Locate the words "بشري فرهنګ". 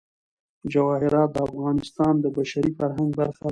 2.37-3.09